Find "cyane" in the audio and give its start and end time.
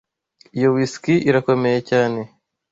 1.89-2.19